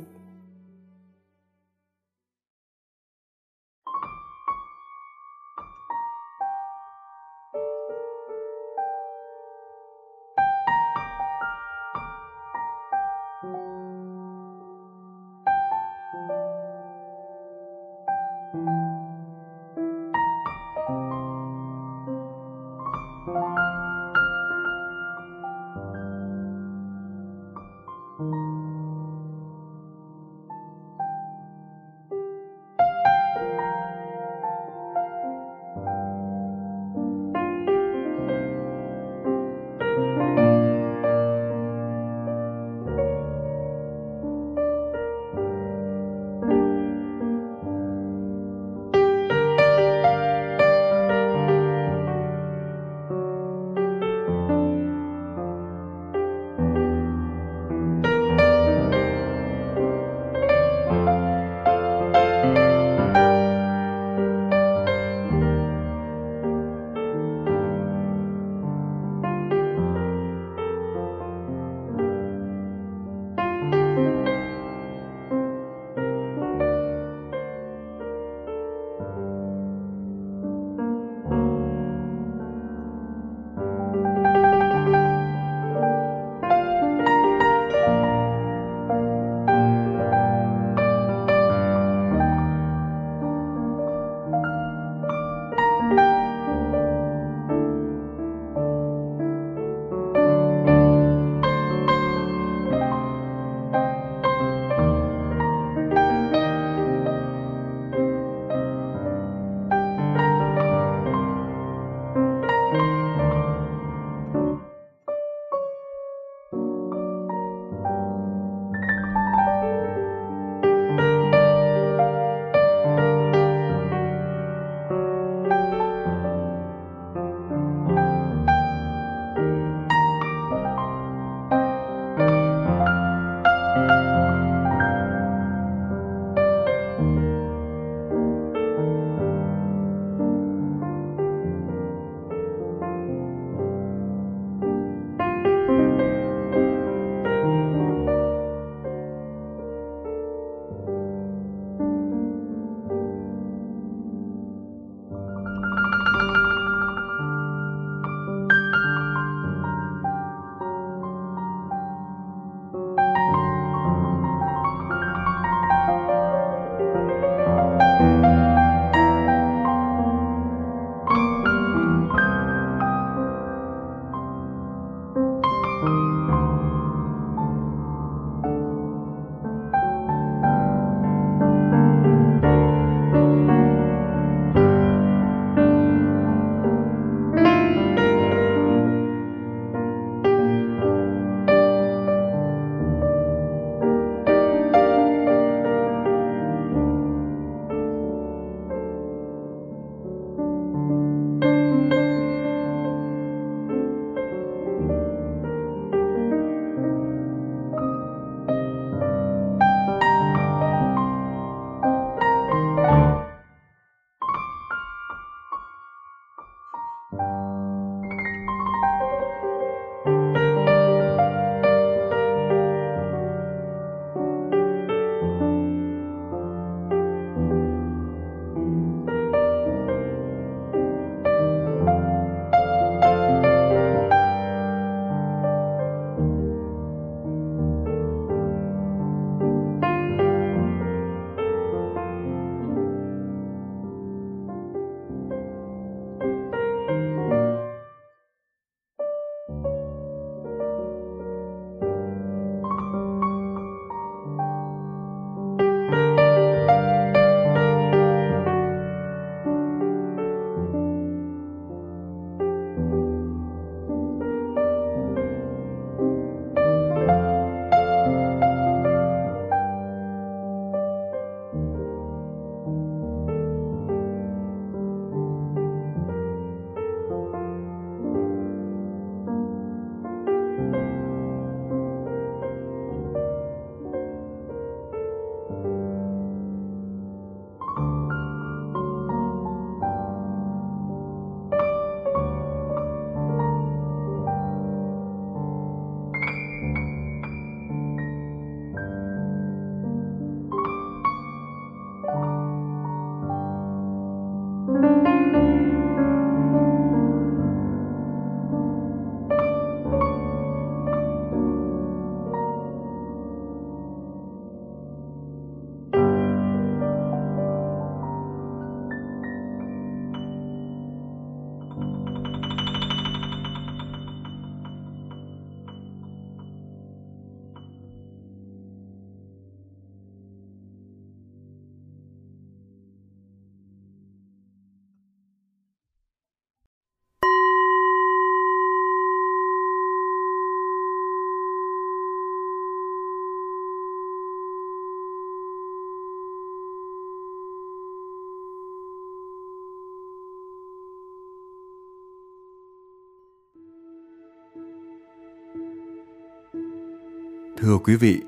[357.62, 358.20] Thưa quý vị,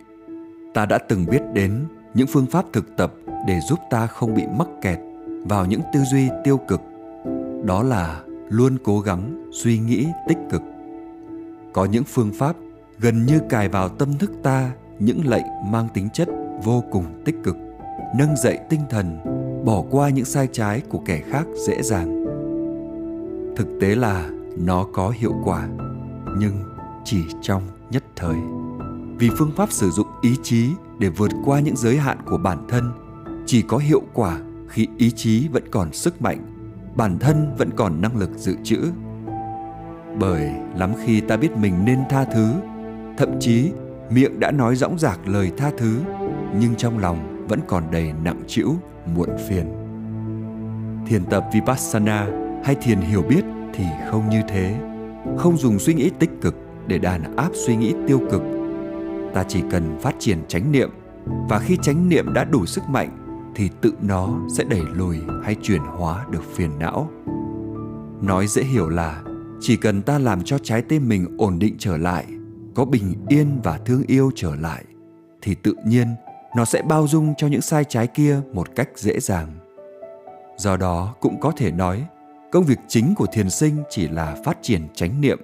[0.74, 3.14] ta đã từng biết đến những phương pháp thực tập
[3.46, 4.98] để giúp ta không bị mắc kẹt
[5.44, 6.80] vào những tư duy tiêu cực.
[7.64, 10.62] Đó là luôn cố gắng suy nghĩ tích cực.
[11.72, 12.56] Có những phương pháp
[12.98, 16.28] gần như cài vào tâm thức ta những lệnh mang tính chất
[16.64, 17.56] vô cùng tích cực,
[18.16, 19.18] nâng dậy tinh thần,
[19.64, 22.24] bỏ qua những sai trái của kẻ khác dễ dàng.
[23.56, 25.68] Thực tế là nó có hiệu quả,
[26.38, 26.52] nhưng
[27.04, 28.36] chỉ trong nhất thời
[29.18, 32.66] vì phương pháp sử dụng ý chí để vượt qua những giới hạn của bản
[32.68, 32.92] thân
[33.46, 34.38] chỉ có hiệu quả
[34.68, 36.38] khi ý chí vẫn còn sức mạnh,
[36.96, 38.78] bản thân vẫn còn năng lực dự trữ.
[40.18, 42.52] Bởi lắm khi ta biết mình nên tha thứ,
[43.18, 43.70] thậm chí
[44.10, 46.00] miệng đã nói dõng dạc lời tha thứ,
[46.58, 48.74] nhưng trong lòng vẫn còn đầy nặng trĩu,
[49.14, 49.66] muộn phiền.
[51.06, 52.26] Thiền tập vipassana
[52.64, 53.44] hay thiền hiểu biết
[53.74, 54.74] thì không như thế.
[55.36, 56.56] Không dùng suy nghĩ tích cực
[56.86, 58.42] để đàn áp suy nghĩ tiêu cực
[59.34, 60.90] ta chỉ cần phát triển chánh niệm.
[61.48, 63.18] Và khi chánh niệm đã đủ sức mạnh,
[63.54, 67.10] thì tự nó sẽ đẩy lùi hay chuyển hóa được phiền não.
[68.22, 69.22] Nói dễ hiểu là,
[69.60, 72.26] chỉ cần ta làm cho trái tim mình ổn định trở lại,
[72.74, 74.84] có bình yên và thương yêu trở lại,
[75.42, 76.06] thì tự nhiên
[76.56, 79.48] nó sẽ bao dung cho những sai trái kia một cách dễ dàng.
[80.56, 82.04] Do đó cũng có thể nói,
[82.52, 85.40] công việc chính của thiền sinh chỉ là phát triển chánh niệm,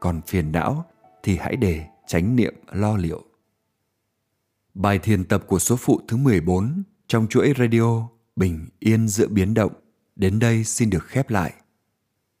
[0.00, 0.84] còn phiền não
[1.22, 3.24] thì hãy để chánh niệm lo liệu.
[4.74, 9.54] Bài thiền tập của số phụ thứ 14 trong chuỗi radio Bình yên giữa biến
[9.54, 9.72] động
[10.16, 11.54] đến đây xin được khép lại.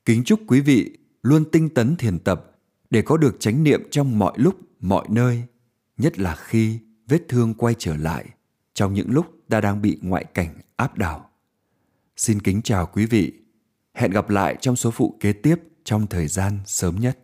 [0.04, 2.50] Kính chúc quý vị luôn tinh tấn thiền tập
[2.90, 5.42] để có được chánh niệm trong mọi lúc, mọi nơi,
[5.96, 8.28] nhất là khi vết thương quay trở lại
[8.74, 11.30] trong những lúc ta đang bị ngoại cảnh áp đảo.
[12.16, 13.32] Xin kính chào quý vị.
[13.94, 17.18] Hẹn gặp lại trong số phụ kế tiếp trong thời gian sớm nhất.